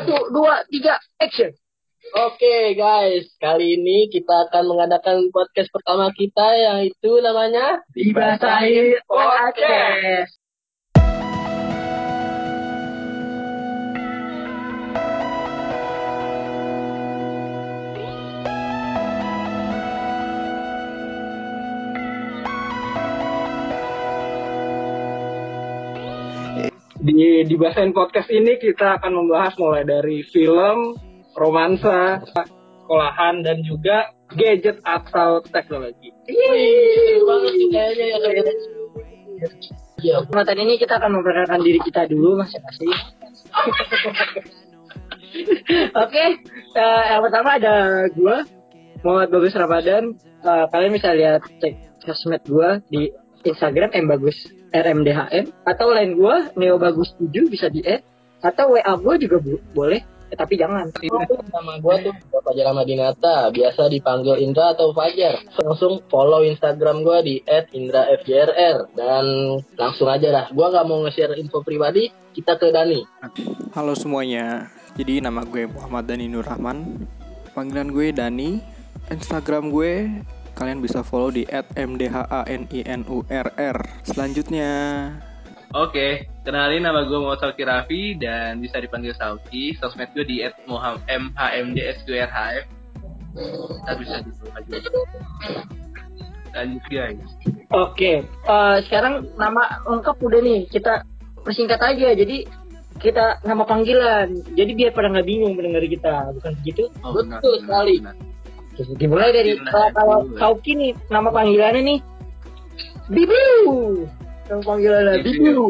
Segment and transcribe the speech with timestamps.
[0.00, 1.52] Satu, dua, tiga, action.
[2.16, 10.39] Oke guys, kali ini kita akan mengadakan podcast pertama kita yaitu namanya Dibasahin podcast.
[27.00, 31.00] Di di Bahasan Podcast ini kita akan membahas mulai dari film,
[31.32, 36.12] romansa, sekolahan dan juga gadget atau teknologi.
[36.28, 38.54] Seru banget sih kayaknya ya kayaknya.
[40.04, 42.92] Ya, kesempatan ini kita akan memperkenalkan diri kita dulu masing-masing.
[46.04, 46.24] Oke,
[46.76, 48.44] eh, yang pertama ada gua
[49.00, 50.20] Muhammad Bagus Ramadan.
[50.20, 53.08] Eh, kalian bisa lihat cek sosmed gua di
[53.48, 58.02] Instagram M Bagus RMDHM atau lain gua Neo Bagus 7 bisa di add
[58.40, 60.88] atau WA gua juga bu- boleh, eh, tapi jangan.
[60.96, 65.44] Nama gue tuh Bapak Fajar Madinata, biasa dipanggil Indra atau Fajar.
[65.60, 69.24] Langsung follow Instagram gue di @indrafjrr dan
[69.76, 70.46] langsung aja dah.
[70.48, 73.04] Gue nggak mau nge-share info pribadi, kita ke Dani.
[73.76, 77.06] Halo semuanya, jadi nama gue Muhammad Dani Nur Rahman
[77.50, 78.62] Panggilan gue Dani
[79.10, 80.06] Instagram gue
[80.54, 84.70] kalian bisa follow di @mdhaninurr Selanjutnya
[85.70, 89.70] Oke, kenalin nama gue Muhammad Sauki Raffi dan bisa dipanggil Sauki.
[89.78, 92.66] Sosmed gue di @mhmdsqrhf.
[93.78, 94.78] Kita bisa di aja.
[96.58, 97.22] Lanjut guys.
[97.70, 101.06] Oke, eh, sekarang nama lengkap udah nih kita
[101.46, 102.18] persingkat aja.
[102.18, 102.50] Jadi
[102.98, 104.42] kita nama panggilan.
[104.58, 106.90] Jadi biar pada nggak bingung mendengar kita, bukan begitu?
[107.06, 108.02] Oh, Betul sekali.
[108.02, 108.18] benar.
[108.96, 110.18] Dimulai dari kalau kalau.
[110.36, 111.98] Sauki nih nama panggilannya nih
[113.08, 113.34] Bibu.
[114.46, 115.42] Nama panggilannya Bibu.
[115.44, 115.66] Bibu.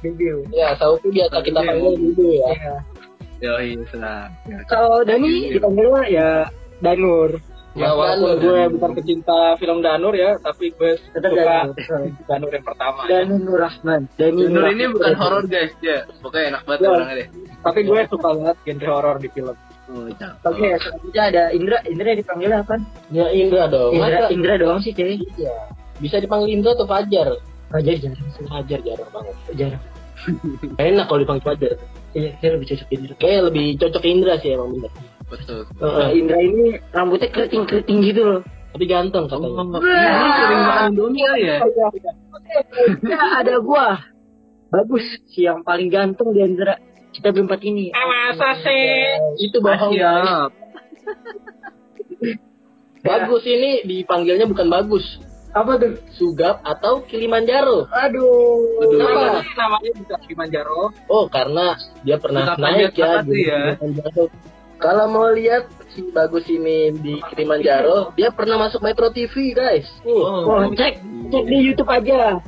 [0.00, 0.32] Bibu.
[0.50, 2.48] Ya, Sauki biasa kita panggil dulu ya.
[2.52, 2.76] Ya.
[3.40, 4.28] Yoi, sudah.
[4.68, 6.28] Kalau Dani dipanggilnya ya
[6.78, 7.40] Danur.
[7.72, 8.42] Ya walaupun Danur.
[8.42, 11.76] gue bukan pecinta film Danur ya, tapi gue Tetap suka Danur.
[12.28, 13.00] Danur yang pertama.
[13.06, 13.24] ya.
[13.24, 14.00] Dani Nur Rahman.
[14.18, 16.04] Dani Nur ini bukan horor guys, ya.
[16.20, 16.90] Pokoknya enak banget Iya.
[16.92, 17.28] orangnya deh.
[17.62, 19.56] Tapi gue suka banget genre horor di film.
[19.90, 20.46] Oh, cakep.
[20.46, 21.78] Oke, selanjutnya ada Indra.
[21.82, 22.78] Indra dipanggilnya apa?
[23.10, 23.90] Ya Indra dong.
[23.98, 25.26] Indra, Masa Indra doang sih kayaknya.
[25.34, 25.54] Iya.
[25.98, 27.28] Bisa dipanggil Indra atau Fajar?
[27.70, 28.30] Fajar jarang.
[28.46, 29.34] Fajar jarang banget.
[29.58, 29.82] Jarang.
[30.78, 31.72] Enak kalau dipanggil Fajar.
[32.14, 33.12] Iya, saya lebih cocok Indra.
[33.18, 34.92] Kayak lebih cocok Indra sih emang bener.
[35.26, 35.60] Betul.
[35.78, 38.40] Nah, Indra ini rambutnya keriting-keriting gitu loh.
[38.70, 39.82] Tapi ganteng Oh, katanya.
[39.82, 41.58] ini sering makan Indomie kali ya?
[43.02, 43.98] Ya, ada gua.
[44.70, 46.78] Bagus, si yang paling ganteng di antara
[47.14, 47.90] kita berempat ini.
[47.92, 48.86] Masa sih?
[49.50, 49.94] Itu bohong.
[49.94, 50.50] Siap.
[53.00, 55.04] Bagus ini dipanggilnya bukan bagus.
[55.50, 55.98] Apa tuh?
[56.14, 57.88] Sugap atau Kilimanjaro.
[57.90, 58.84] Aduh.
[58.86, 59.00] Aduh.
[59.02, 60.94] Kenapa namanya bisa Kilimanjaro?
[61.10, 61.74] Oh, karena
[62.06, 63.62] dia pernah Suka naik ya apa tuh di ya?
[63.80, 64.24] Kilimanjaro.
[64.80, 69.84] Kalau mau lihat si bagus ini di Kilimanjaro, dia pernah masuk Metro TV, guys.
[70.06, 72.38] Uh, Oh, cek cek di YouTube aja.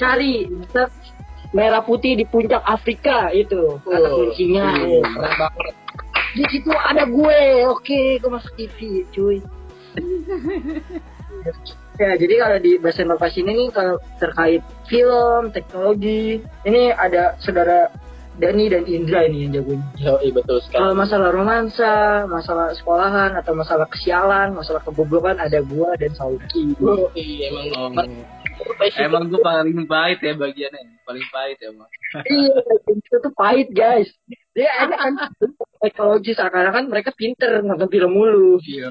[0.00, 1.03] Cari search
[1.54, 4.74] merah putih di puncak Afrika itu kata Oh, kuncinya.
[4.74, 5.74] iya, keren banget.
[6.34, 7.40] Di situ ada gue.
[7.70, 9.38] Oke, gue masuk TV, cuy.
[12.02, 17.86] ya, jadi kalau di bahasa inovasi ini nih kalau terkait film, teknologi, ini ada saudara
[18.34, 19.86] Dani dan Indra ini yang jagonya.
[20.02, 20.78] Yoi, betul sekali.
[20.82, 21.94] Kalau masalah romansa,
[22.26, 26.74] masalah sekolahan atau masalah kesialan, masalah kebobrokan ada gua dan Sauki.
[26.82, 27.94] Oh, iya, emang
[28.54, 31.02] Oh, Emang gue paling pahit ya bagiannya.
[31.02, 31.90] Paling pahit ya, Bang.
[32.22, 32.54] iya,
[32.86, 34.08] itu tuh pahit guys.
[34.54, 35.12] Dia ada kan
[35.82, 38.62] teknologi seakan-akan mereka pinter nonton film mulu.
[38.62, 38.88] Iya.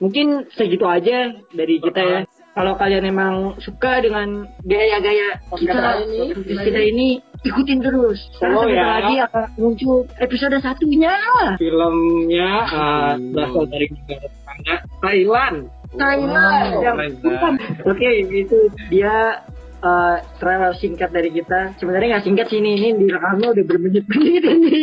[0.00, 2.20] Mungkin segitu aja dari kita ya.
[2.52, 6.04] Kalau kalian emang suka dengan gaya-gaya kita,
[6.44, 8.18] kita ini ikutin terus.
[8.36, 8.96] Karena Follow sebentar ya.
[9.00, 11.14] lagi akan muncul episode satunya.
[11.56, 15.58] Filmnya uh, berasal dari negara tetangga Thailand.
[15.90, 16.70] Thailand.
[16.70, 17.52] Wow, yang bukan.
[17.88, 18.58] Oke, itu
[18.92, 19.42] dia
[19.82, 21.74] uh, trailer singkat dari kita.
[21.80, 24.80] Sebenarnya nggak singkat sih ini, ini direkamnya udah bermenit-menit ini.